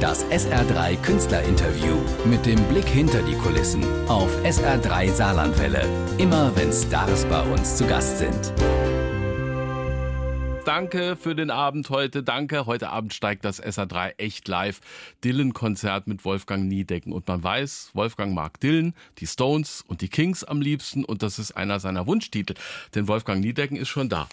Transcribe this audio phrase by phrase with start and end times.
[0.00, 5.88] Das SR3 Künstlerinterview mit dem Blick hinter die Kulissen auf SR3 Saarlandwelle.
[6.18, 8.52] Immer wenn Stars bei uns zu Gast sind.
[10.64, 12.22] Danke für den Abend heute.
[12.22, 12.66] Danke.
[12.66, 14.80] Heute Abend steigt das SR3 echt live.
[15.24, 17.12] Dylan-Konzert mit Wolfgang Niedecken.
[17.12, 21.04] Und man weiß, Wolfgang mag Dylan, die Stones und die Kings am liebsten.
[21.04, 22.54] Und das ist einer seiner Wunschtitel.
[22.94, 24.28] Denn Wolfgang Niedecken ist schon da.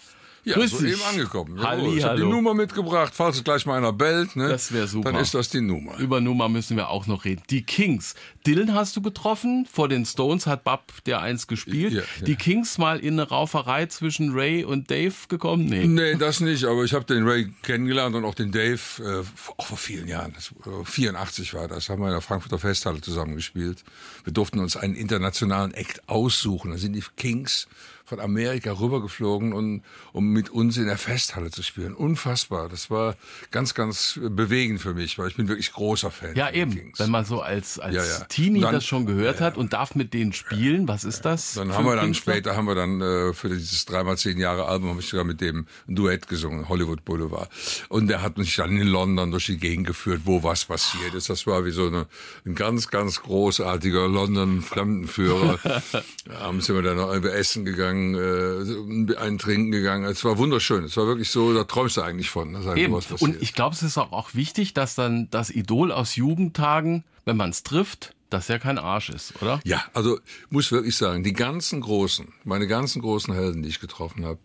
[0.46, 1.04] Ja, Grüß soeben dich.
[1.04, 1.60] angekommen.
[1.60, 2.22] Halli, ich habe die.
[2.22, 4.48] Nummer mitgebracht, falls es gleich mal einer bellt, ne?
[4.48, 5.10] Das wäre super.
[5.10, 5.98] Dann ist das die Nummer.
[5.98, 7.42] Über Nummer müssen wir auch noch reden.
[7.50, 8.14] Die Kings.
[8.46, 9.66] Dylan hast du getroffen.
[9.68, 11.94] Vor den Stones hat Bab der eins gespielt.
[11.94, 12.24] Ja, ja.
[12.24, 15.64] Die Kings mal in eine Rauferei zwischen Ray und Dave gekommen?
[15.66, 15.84] Nee.
[15.88, 19.24] Nee, das nicht, aber ich habe den Ray kennengelernt und auch den Dave, äh,
[19.56, 23.00] auch vor vielen Jahren, das, äh, 84 war das, haben wir in der Frankfurter Festhalle
[23.00, 23.82] zusammengespielt.
[24.22, 26.70] Wir durften uns einen internationalen Act aussuchen.
[26.70, 27.66] Da sind die Kings
[28.06, 31.94] von Amerika rübergeflogen, und, um mit uns in der Festhalle zu spielen.
[31.94, 32.68] Unfassbar.
[32.68, 33.16] Das war
[33.50, 36.34] ganz, ganz bewegend für mich, weil ich bin wirklich großer Fan.
[36.36, 36.70] Ja, eben.
[36.74, 36.98] Kings.
[37.00, 38.24] Wenn man so als, als Ja, ja.
[38.26, 41.54] Teenie Dann- das schon gehört hat und darf mit denen spielen, was ist das?
[41.54, 42.34] Dann haben wir dann Künstler?
[42.34, 45.40] später haben wir dann äh, für dieses dreimal zehn Jahre Album habe ich sogar mit
[45.40, 47.50] dem ein Duett gesungen, Hollywood Boulevard.
[47.88, 51.28] Und der hat mich dann in London durch die Gegend geführt, wo was passiert ist.
[51.28, 52.06] Das war wie so eine,
[52.44, 55.58] ein ganz, ganz großartiger London Fremdenführer.
[56.40, 60.04] Abends sind wir dann noch irgendwie essen gegangen, äh, einen trinken gegangen.
[60.04, 60.84] Es war wunderschön.
[60.84, 62.94] Es war wirklich so, da träumst du eigentlich von, einem Eben.
[62.94, 67.36] Und ich glaube, es ist auch, auch wichtig, dass dann das Idol aus Jugendtagen, wenn
[67.36, 69.60] man es trifft, dass er kein Arsch ist, oder?
[69.64, 70.18] Ja, also
[70.50, 74.40] muss wirklich sagen, die ganzen großen, meine ganzen großen Helden, die ich getroffen habe,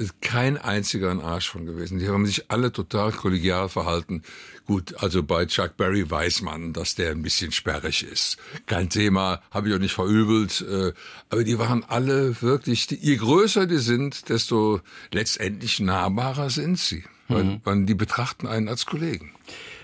[0.00, 1.98] ist kein einziger ein Arsch von gewesen.
[1.98, 4.22] Die haben sich alle total kollegial verhalten.
[4.66, 8.38] Gut, also bei Chuck Berry weiß man, dass der ein bisschen sperrig ist.
[8.66, 10.62] Kein Thema, habe ich auch nicht verübelt.
[10.62, 10.92] äh,
[11.28, 14.80] Aber die waren alle wirklich, je größer die sind, desto
[15.12, 17.04] letztendlich nahbarer sind sie.
[17.28, 19.30] Weil, weil die betrachten einen als Kollegen.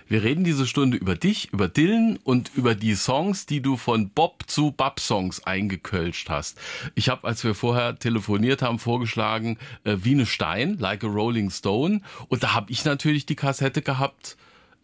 [0.09, 4.11] Wir reden diese Stunde über dich, über Dylan und über die Songs, die du von
[4.11, 6.59] Bob zu Bab-Songs eingekölscht hast.
[6.95, 11.51] Ich habe, als wir vorher telefoniert haben, vorgeschlagen, äh, wie eine Stein, Like a Rolling
[11.51, 12.03] Stone.
[12.29, 14.37] Und da habe ich natürlich die Kassette gehabt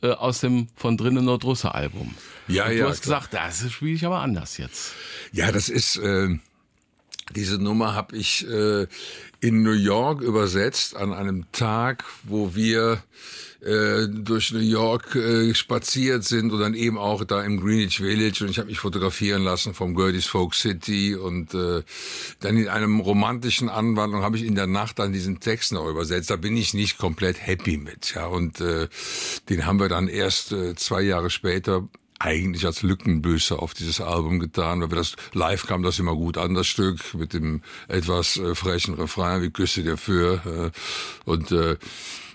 [0.03, 2.15] äh, aus dem von drinnen Nordrusse Album.
[2.49, 3.21] Ja, und du ja, hast klar.
[3.21, 4.95] gesagt, das spiele ich aber anders jetzt.
[5.31, 6.37] Ja, das ist äh,
[7.31, 8.87] diese Nummer habe ich äh,
[9.41, 13.03] in New York übersetzt an einem Tag, wo wir
[13.63, 18.43] äh, durch New York äh, spaziert sind und dann eben auch da im Greenwich Village
[18.43, 21.83] und ich habe mich fotografieren lassen vom Gertie's Folk City und äh,
[22.41, 26.31] dann in einem romantischen Anwandlung habe ich in der Nacht dann diesen Text noch übersetzt.
[26.31, 28.89] Da bin ich nicht komplett happy mit, ja und äh,
[29.49, 31.89] den haben wir dann erst äh, zwei Jahre später
[32.23, 36.39] eigentlich als Lückenbüßer auf dieses Album getan, weil wir das live kam das immer gut
[36.39, 41.53] an das Stück mit dem etwas äh, frechen Refrain wie Küsse dir für äh, und
[41.53, 41.77] äh,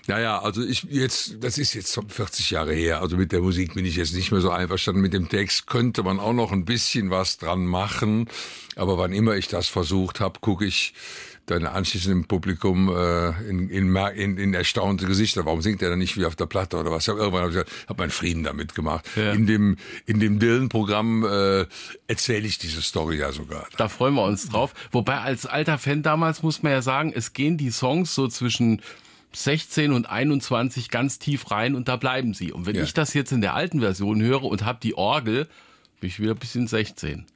[0.08, 3.02] ja, ja, also ich jetzt, das ist jetzt 40 Jahre her.
[3.02, 5.02] Also mit der Musik bin ich jetzt nicht mehr so einverstanden.
[5.02, 8.26] Mit dem Text könnte man auch noch ein bisschen was dran machen.
[8.74, 10.94] Aber wann immer ich das versucht habe, gucke ich
[11.50, 15.44] dann anschließend im Publikum äh, in, in, in, in erstaunte Gesichter.
[15.46, 17.04] Warum singt er dann nicht wie auf der Platte oder was?
[17.04, 19.04] Ich hab Irgendwann habe ich gesagt, habe meinen Frieden damit gemacht.
[19.16, 19.32] Ja.
[19.32, 19.76] In dem
[20.06, 21.66] in dem Dylan-Programm äh,
[22.06, 23.66] erzähle ich diese Story ja sogar.
[23.76, 24.74] Da freuen wir uns drauf.
[24.92, 28.80] Wobei als alter Fan damals muss man ja sagen, es gehen die Songs so zwischen
[29.32, 32.52] 16 und 21 ganz tief rein und da bleiben sie.
[32.52, 32.82] Und wenn Ja.
[32.82, 35.46] ich das jetzt in der alten Version höre und habe die Orgel,
[36.00, 37.26] bin ich wieder bis in 16.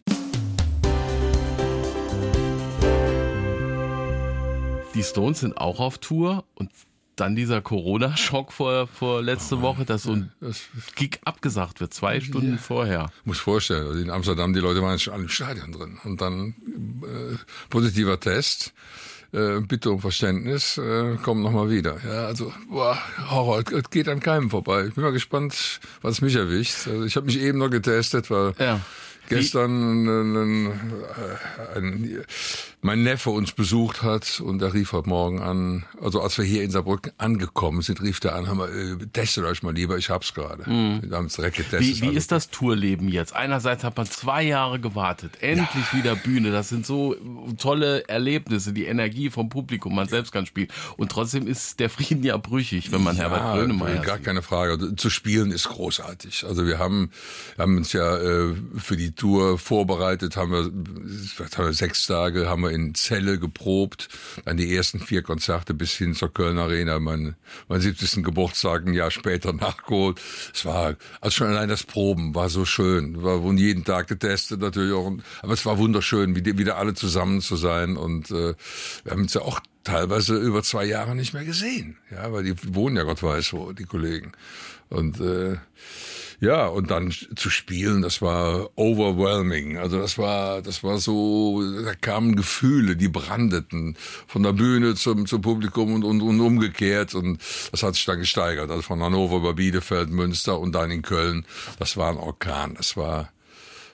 [4.94, 6.70] Die Stones sind auch auf Tour und
[7.16, 10.32] dann dieser Corona-Schock vor, vor letzte Woche, dass so ein
[10.96, 13.10] Gig abgesagt wird, zwei Stunden vorher.
[13.24, 15.98] muss vorstellen, also in Amsterdam, die Leute waren schon alle im Stadion drin.
[16.04, 16.54] Und dann
[17.02, 17.36] äh,
[17.68, 18.72] positiver Test,
[19.32, 21.98] äh, bitte um Verständnis, äh, kommen nochmal wieder.
[22.04, 22.98] Ja, also, boah,
[23.30, 24.86] Horror, es geht an keinem vorbei.
[24.88, 26.86] Ich bin mal gespannt, was mich erwischt.
[26.88, 28.80] Also ich habe mich eben noch getestet, weil Ja.
[29.28, 30.66] gestern ein, ein,
[31.74, 32.24] äh, ein,
[32.84, 36.64] mein Neffe uns besucht hat und er rief heute Morgen an, also als wir hier
[36.64, 40.10] in Saarbrücken angekommen sind, rief der an, haben wir, äh, testet euch mal lieber, ich
[40.10, 40.66] hab's gerade.
[40.66, 41.80] Wir haben es direkt getestet.
[41.80, 41.84] Mhm.
[41.86, 43.36] Wie, wie Also- ist das Tourleben jetzt?
[43.36, 46.50] Einerseits hat man zwei Jahre gewartet, endlich wieder Bühne.
[46.50, 47.14] Das sind so
[47.56, 50.68] tolle Erlebnisse, die Energie vom Publikum, man selbst kann spielen.
[50.96, 54.26] Und trotzdem ist der Frieden ja brüchig, wenn man Herbert Grönemeyer gar sieht.
[54.26, 54.72] keine Frage.
[54.72, 56.44] Also, Zu spielen ist großartig.
[56.48, 57.10] Also wir haben,
[57.58, 62.62] haben uns ja äh, für die Tour vorbereitet, haben wir, haben wir sechs Tage, haben
[62.62, 64.08] wir in Celle geprobt,
[64.44, 67.36] dann die ersten vier Konzerte bis hin zur Kölner Arena, mein,
[67.68, 68.24] mein 70.
[68.24, 70.20] Geburtstag ein Jahr später nachgeholt.
[70.54, 73.22] Es war, also schon allein das Proben war so schön.
[73.22, 75.12] Wir wurden jeden Tag getestet natürlich auch.
[75.42, 78.54] Aber es war wunderschön, wieder, wieder alle zusammen zu sein und äh,
[79.04, 81.96] wir haben uns ja auch teilweise über zwei Jahre nicht mehr gesehen.
[82.10, 84.32] Ja, weil die wohnen ja Gott weiß wo, die Kollegen.
[84.88, 85.56] Und äh,
[86.42, 89.78] ja, und dann zu spielen, das war overwhelming.
[89.78, 93.96] Also das war, das war so, da kamen Gefühle, die brandeten
[94.26, 97.14] von der Bühne zum, zum Publikum und, und, und umgekehrt.
[97.14, 97.40] Und
[97.70, 98.72] das hat sich dann gesteigert.
[98.72, 101.46] Also von Hannover über Bielefeld, Münster und dann in Köln.
[101.78, 102.74] Das war ein Orkan.
[102.74, 103.30] Das war,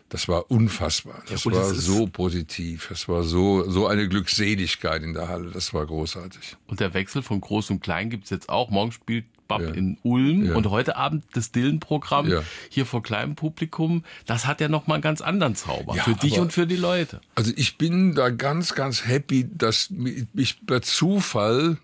[0.08, 1.22] das war unfassbar.
[1.28, 2.86] Das ja, war so positiv.
[2.88, 5.50] Das war so, so eine Glückseligkeit in der Halle.
[5.50, 6.56] Das war großartig.
[6.66, 8.70] Und der Wechsel von Groß und Klein gibt's jetzt auch.
[8.70, 9.68] Morgen spielt Bab ja.
[9.68, 10.54] in Ulm ja.
[10.54, 12.42] und heute Abend das Dillen-Programm ja.
[12.68, 14.04] hier vor kleinem Publikum.
[14.26, 17.20] Das hat ja nochmal einen ganz anderen Zauber für dich und für die Leute.
[17.34, 19.92] Also ich bin da ganz, ganz happy, dass
[20.34, 21.78] ich per Zufall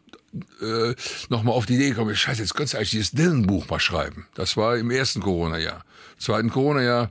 [0.60, 0.94] äh,
[1.28, 4.26] nochmal auf die Idee komme, scheiße, jetzt könntest du eigentlich dieses Dillen-Buch mal schreiben.
[4.34, 5.84] Das war im ersten Corona-Jahr.
[6.18, 7.10] Zweiten Corona-Jahr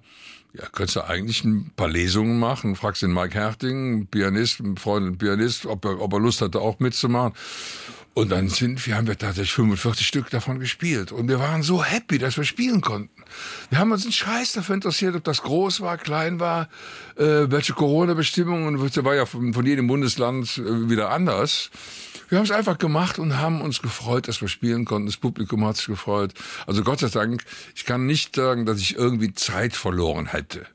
[0.54, 5.08] ja, könntest du eigentlich ein paar Lesungen machen, fragst den Mike Herting, Pianist, ein Freund,
[5.08, 7.34] ein Pianist, ob er, ob er Lust hatte, auch mitzumachen.
[8.16, 11.12] Und dann sind wir, haben wir tatsächlich 45 Stück davon gespielt.
[11.12, 13.24] Und wir waren so happy, dass wir spielen konnten.
[13.72, 16.70] Wir haben uns einen Scheiß dafür interessiert, ob das groß war, klein war,
[17.16, 21.72] äh, welche Corona-Bestimmungen, das war ja von, von jedem Bundesland äh, wieder anders.
[22.30, 25.08] Wir haben es einfach gemacht und haben uns gefreut, dass wir spielen konnten.
[25.08, 26.34] Das Publikum hat sich gefreut.
[26.68, 27.44] Also Gott sei Dank,
[27.76, 30.66] ich kann nicht sagen, dass ich irgendwie Zeit verloren hätte.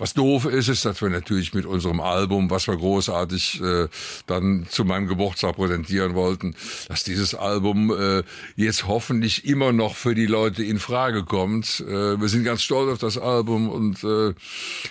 [0.00, 3.86] Was doof ist, ist, dass wir natürlich mit unserem Album, was wir großartig äh,
[4.26, 6.54] dann zu meinem Geburtstag präsentieren wollten,
[6.88, 8.22] dass dieses Album äh,
[8.56, 11.84] jetzt hoffentlich immer noch für die Leute in Frage kommt.
[11.86, 14.32] Äh, wir sind ganz stolz auf das Album und äh,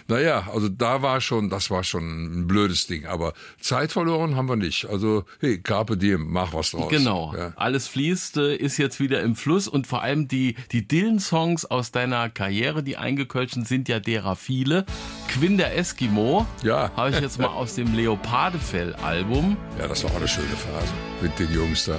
[0.08, 3.08] naja, also da war schon, das war schon ein blödes Ding.
[3.08, 4.86] Aber Zeit verloren haben wir nicht.
[4.86, 6.92] Also hey, Carpe Diem, mach was draus.
[6.92, 7.52] Genau, ja.
[7.56, 11.90] alles fließt, äh, ist jetzt wieder im Fluss und vor allem die, die Dylan-Songs aus
[11.90, 14.86] deiner Karriere, die eingekölschen sind ja derer viele.
[15.28, 16.46] Quinn der Eskimo.
[16.64, 16.92] Ja.
[16.96, 19.58] Habe ich jetzt mal aus dem Leopardefell-Album.
[19.78, 21.96] Ja, das war auch eine schöne Phase mit den Jungs da.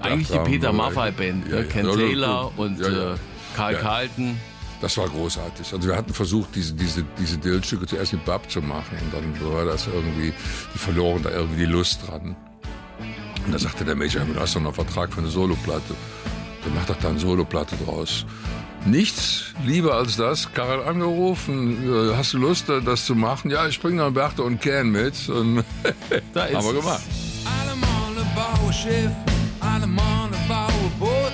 [0.00, 1.60] Eigentlich die Peter Maffay-Band, ja, ne?
[1.62, 1.66] ja.
[1.66, 3.14] Ken ja, Taylor und äh,
[3.56, 4.38] Karl Carlton.
[4.80, 5.72] Das war großartig.
[5.72, 9.52] Also wir hatten versucht, diese, diese, diese Dillstücke zuerst mit Bab zu machen und dann
[9.54, 10.32] war das irgendwie,
[10.74, 12.36] die verloren da irgendwie die Lust dran.
[13.46, 15.94] Und da sagte der Major, du hast doch noch einen Vertrag für eine Soloplatte.
[16.64, 18.24] Dann mach doch da eine Soloplatte draus.
[18.84, 20.52] Nichts lieber als das.
[20.52, 23.50] Karel angerufen, äh, hast du Lust, äh, das zu machen?
[23.50, 25.28] Ja, ich bringe dann Bertha und Ken mit.
[25.28, 25.64] Und
[26.32, 27.02] da ist haben wir gemacht.
[27.44, 29.10] Alle Male bauen Schiff,
[29.60, 31.32] alle Male bauen Boot.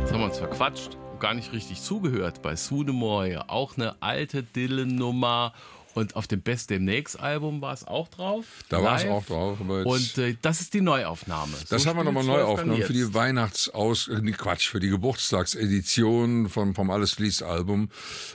[0.00, 3.38] Jetzt haben wir uns verquatscht, gar nicht richtig zugehört bei Sunemoy.
[3.46, 5.54] Auch eine alte Dylan-Nummer
[5.94, 8.44] und auf dem Best Demnächst Album war es auch drauf.
[8.68, 9.58] Da war es auch drauf.
[9.60, 11.54] und äh, das ist die Neuaufnahme.
[11.68, 14.90] Das so haben wir nochmal neu aufgenommen für die Weihnachtsaus, äh, nee, Quatsch, für die
[14.90, 17.90] Geburtstagsedition vom, vom Alles fließt Album.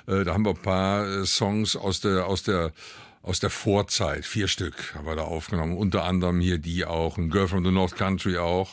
[0.07, 2.71] Äh, da haben wir ein paar äh, Songs aus der, aus der,
[3.21, 5.77] aus der Vorzeit, vier Stück haben wir da aufgenommen.
[5.77, 8.71] Unter anderem hier die auch, ein Girl from the North Country auch.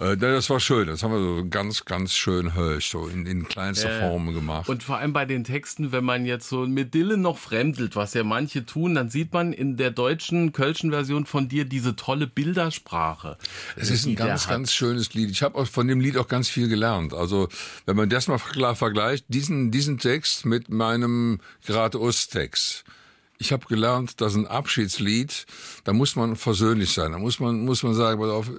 [0.00, 0.88] Äh, das war schön.
[0.88, 4.68] Das haben wir so ganz, ganz schön höch, so in, in kleinster äh, Form gemacht.
[4.68, 8.14] Und vor allem bei den Texten, wenn man jetzt so mit Dylan noch fremdelt, was
[8.14, 12.26] ja manche tun, dann sieht man in der deutschen, kölschen Version von dir diese tolle
[12.26, 13.36] Bildersprache.
[13.76, 15.30] Es ist ein ganz, ganz schönes Lied.
[15.30, 17.12] Ich habe von dem Lied auch ganz viel gelernt.
[17.12, 17.48] Also,
[17.84, 22.84] wenn man das mal vergleicht, diesen, diesen Text mit meinem Grad-Ost-Text,
[23.40, 25.46] ich habe gelernt, dass ein Abschiedslied,
[25.84, 27.12] da muss man versöhnlich sein.
[27.12, 28.50] Da muss man, muss man sagen, pass auf,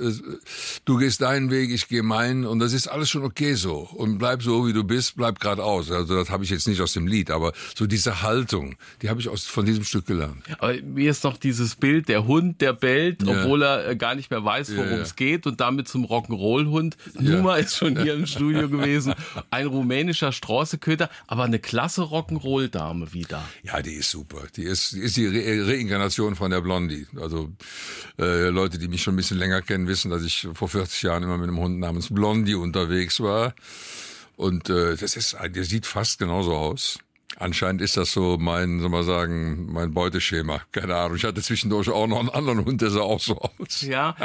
[0.86, 3.88] du gehst deinen Weg, ich gehe meinen und das ist alles schon okay so.
[3.94, 5.92] Und bleib so, wie du bist, bleib geradeaus.
[5.92, 9.19] Also das habe ich jetzt nicht aus dem Lied, aber so diese Haltung, die habe
[9.19, 10.44] ich aus, von diesem Stück gelernt.
[10.57, 13.44] Aber mir ist noch dieses Bild, der Hund, der bellt, ja.
[13.44, 16.97] obwohl er äh, gar nicht mehr weiß, worum es ja, geht und damit zum Rock'n'Roll-Hund.
[17.19, 19.14] Numa ist schon hier im Studio gewesen.
[19.52, 23.44] Ein rumänischer Straußeköter, aber eine klasse Rock'n'Roll-Dame wieder.
[23.61, 24.47] Ja, die ist super.
[24.56, 27.06] Die ist, ist die Re Reinkarnation von der Blondie.
[27.19, 27.51] Also
[28.19, 31.23] äh, Leute, die mich schon ein bisschen länger kennen, wissen, dass ich vor 40 Jahren
[31.23, 33.54] immer mit einem Hund namens Blondie unterwegs war.
[34.37, 36.99] Und äh, das ist, der sieht fast genauso aus.
[37.38, 40.61] Anscheinend ist das so mein, soll man sagen, mein Beuteschema.
[40.71, 41.16] Keine Ahnung.
[41.18, 43.81] Ich hatte zwischendurch auch noch einen anderen Hund, der sah auch so aus.
[43.81, 44.16] Ja,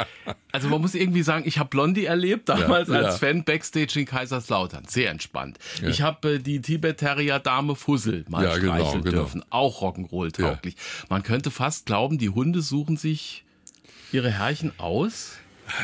[0.51, 3.27] also man muss irgendwie sagen, ich habe Blondie erlebt damals ja, als ja.
[3.27, 4.85] Fan Backstage in Kaiserslautern.
[4.87, 5.57] Sehr entspannt.
[5.81, 5.87] Ja.
[5.87, 9.43] Ich habe äh, die Tibet Terrier Dame Fussel mal ja, genau, streicheln genau, dürfen.
[9.49, 10.75] Auch Rock'n'Roll tauglich.
[11.09, 13.45] Man könnte fast glauben, die Hunde suchen sich
[14.11, 15.37] ihre Herrchen aus.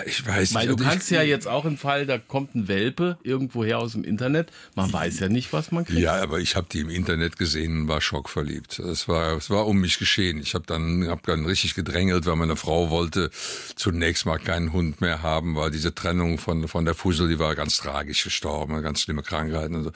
[0.05, 0.79] Ich weiß Weil nicht.
[0.79, 3.91] du also kannst ich, ja jetzt auch im Fall, da kommt ein Welpe irgendwoher aus
[3.91, 4.51] dem Internet.
[4.75, 5.99] Man weiß ja nicht, was man kriegt.
[5.99, 8.79] Ja, aber ich habe die im Internet gesehen und war schockverliebt.
[8.79, 10.39] Es war, es war um mich geschehen.
[10.39, 13.29] Ich habe dann, hab dann richtig gedrängelt, weil meine Frau wollte
[13.75, 17.53] zunächst mal keinen Hund mehr haben, weil diese Trennung von, von der Fussel, die war
[17.55, 19.91] ganz tragisch gestorben, ganz schlimme Krankheiten und so.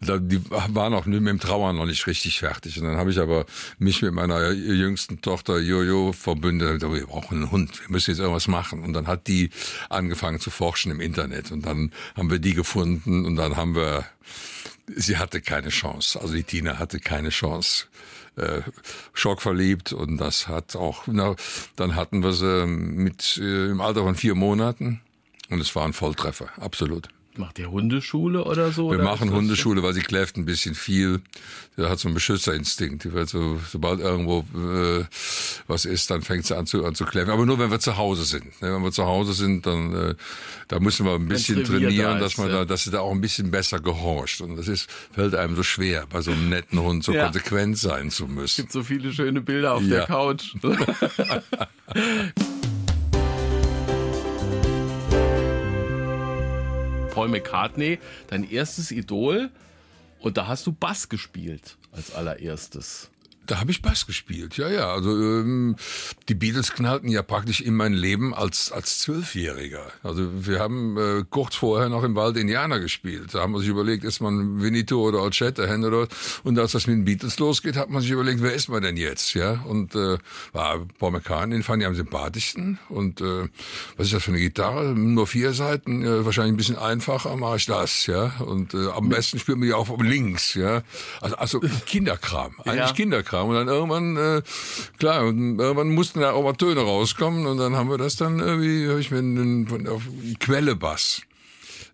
[0.00, 2.80] Und da, die waren auch mit dem Trauern noch nicht richtig fertig.
[2.80, 3.46] Und dann habe ich aber
[3.78, 6.82] mich mit meiner jüngsten Tochter Jojo verbündet.
[6.82, 8.82] Wir brauchen einen Hund, wir müssen jetzt irgendwas machen.
[8.82, 9.50] Und dann hat die
[9.88, 11.52] angefangen zu forschen im Internet.
[11.52, 14.06] Und dann haben wir die gefunden und dann haben wir
[14.94, 16.20] sie hatte keine Chance.
[16.20, 17.86] Also die Tina hatte keine Chance.
[18.36, 18.62] Äh,
[19.14, 21.34] schockverliebt und das hat auch, na,
[21.74, 25.00] dann hatten wir sie mit äh, im Alter von vier Monaten
[25.50, 27.08] und es war ein Volltreffer, absolut.
[27.38, 28.90] Macht ihr Hundeschule oder so?
[28.90, 31.20] Wir oder machen Hundeschule, weil sie kläfft ein bisschen viel.
[31.76, 33.06] Sie hat so einen Beschützerinstinkt.
[33.26, 35.04] So, sobald irgendwo äh,
[35.68, 37.30] was ist, dann fängt sie an zu, an zu kläffen.
[37.30, 38.60] Aber nur wenn wir zu Hause sind.
[38.60, 38.74] Ne?
[38.74, 40.14] Wenn wir zu Hause sind, dann äh,
[40.66, 42.54] da müssen wir ein bisschen trainieren, da dass ist, man ja.
[42.58, 44.40] da, dass sie da auch ein bisschen besser gehorcht.
[44.40, 47.24] Und das ist fällt einem so schwer, bei so einem netten Hund so Ja.
[47.26, 48.62] konsequent sein zu müssen.
[48.62, 49.88] gibt so viele schöne Bilder auf Ja.
[49.98, 50.54] der Couch.
[57.18, 57.98] Paul McCartney,
[58.28, 59.50] dein erstes Idol,
[60.20, 63.10] und da hast du Bass gespielt als allererstes.
[63.48, 64.92] Da habe ich Bass gespielt, ja, ja.
[64.92, 65.76] Also ähm,
[66.28, 69.90] die Beatles knallten ja praktisch in mein Leben als als Zwölfjähriger.
[70.02, 73.34] Also wir haben äh, kurz vorher noch im Wald Indianer gespielt.
[73.34, 76.08] Da haben wir sich überlegt, ist man Winnetou oder Old Shatterhand oder
[76.44, 78.98] und als das mit den Beatles losgeht, hat man sich überlegt, wer ist man denn
[78.98, 79.64] jetzt, ja?
[79.66, 80.18] Und äh,
[80.52, 82.78] war Paul McCartney, den fand ich am sympathischsten.
[82.90, 83.48] Und äh,
[83.96, 84.94] was ist das für eine Gitarre?
[84.94, 88.32] Nur vier Seiten, äh, wahrscheinlich ein bisschen einfacher, mache ich das, ja.
[88.40, 90.82] Und äh, am besten spielt man ja auch links, ja.
[91.22, 92.92] Also, also Kinderkram, eigentlich Ja.
[92.92, 93.37] Kinderkram.
[93.42, 94.42] Und dann irgendwann, äh,
[94.98, 98.38] klar, und irgendwann mussten da auch mal Töne rauskommen und dann haben wir das dann
[98.40, 100.02] irgendwie, habe ich mir einen, auf
[100.40, 101.22] Quellebass.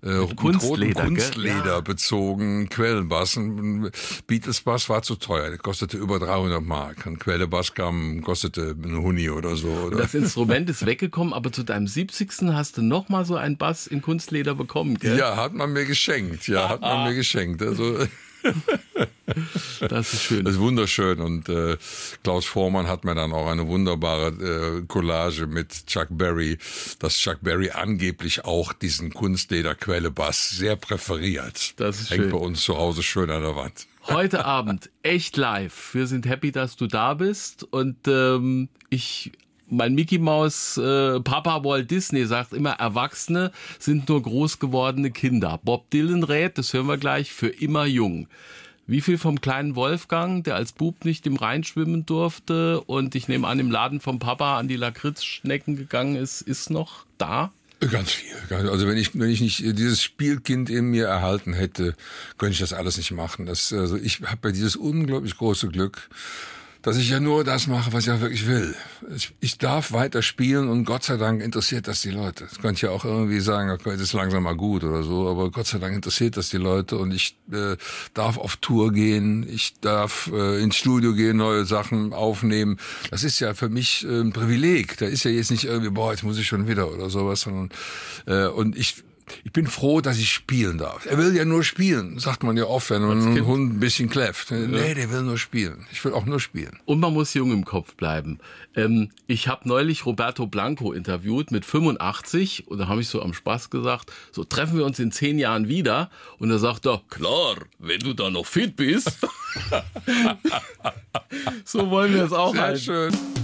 [0.02, 1.04] Äh, Kunstleder?
[1.04, 1.80] Kunstleder Ja.
[1.80, 3.36] bezogen, Quellenbass.
[3.38, 3.90] Ein
[4.26, 7.06] Beatles Bass war zu teuer, der kostete über 300 Mark.
[7.06, 9.68] Ein Quellebass kam, kostete ein Huni oder so.
[9.68, 9.96] Oder?
[9.96, 12.52] Das Instrument ist weggekommen, aber zu deinem 70.
[12.52, 15.16] hast du noch mal so einen Bass in Kunstleder bekommen, gell?
[15.18, 16.48] Ja, hat man mir geschenkt.
[16.48, 17.62] Ja, hat man mir geschenkt.
[17.62, 17.96] Also
[19.88, 20.44] Das ist schön.
[20.44, 21.76] Das ist wunderschön und äh,
[22.22, 24.28] Klaus Vormann hat mir dann auch eine wunderbare
[24.82, 26.58] äh, Collage mit Chuck Berry,
[26.98, 31.74] dass Chuck Berry angeblich auch diesen Kunstleder-Quellebass sehr präferiert.
[31.80, 32.32] Das ist Hängt schön.
[32.32, 33.86] bei uns zu Hause schön an der Wand.
[34.06, 35.94] Heute Abend echt live.
[35.94, 39.32] Wir sind happy, dass du da bist und ähm, ich
[39.76, 45.60] mein Mickey Maus äh, Papa Walt Disney sagt immer, Erwachsene sind nur groß gewordene Kinder.
[45.62, 48.28] Bob Dylan rät, das hören wir gleich, für immer jung.
[48.86, 53.28] Wie viel vom kleinen Wolfgang, der als Bub nicht im Rhein schwimmen durfte und ich
[53.28, 57.50] nehme an, im Laden vom Papa an die Lakritzschnecken gegangen ist, ist noch da?
[57.90, 58.34] Ganz viel.
[58.50, 61.94] Also wenn ich wenn ich nicht dieses Spielkind in mir erhalten hätte,
[62.38, 63.46] könnte ich das alles nicht machen.
[63.46, 66.08] Das, also ich habe ja dieses unglaublich große Glück,
[66.84, 68.74] dass ich ja nur das mache, was ich auch wirklich will.
[69.16, 72.44] Ich, ich darf weiter spielen und Gott sei Dank interessiert das die Leute.
[72.44, 75.26] Das könnte ich ja auch irgendwie sagen, okay, das ist langsam mal gut oder so,
[75.26, 77.76] aber Gott sei Dank interessiert das die Leute und ich äh,
[78.12, 82.78] darf auf Tour gehen, ich darf äh, ins Studio gehen, neue Sachen aufnehmen.
[83.10, 84.98] Das ist ja für mich äh, ein Privileg.
[84.98, 87.70] Da ist ja jetzt nicht irgendwie, boah, jetzt muss ich schon wieder oder sowas, sondern
[88.26, 89.02] äh, und ich
[89.44, 91.06] ich bin froh, dass ich spielen darf.
[91.06, 94.08] Er will ja nur spielen, sagt man ja oft, wenn man einen Hund ein bisschen
[94.08, 94.50] kläfft.
[94.50, 95.86] Nee, der will nur spielen.
[95.92, 96.78] Ich will auch nur spielen.
[96.84, 98.38] Und man muss jung im Kopf bleiben.
[98.76, 103.34] Ähm, ich habe neulich Roberto Blanco interviewt mit 85 und da habe ich so am
[103.34, 106.10] Spaß gesagt, so treffen wir uns in zehn Jahren wieder.
[106.38, 109.18] Und da sagt er, klar, wenn du da noch fit bist.
[111.64, 112.80] so wollen wir es auch Sehr halten.
[112.80, 113.43] schön.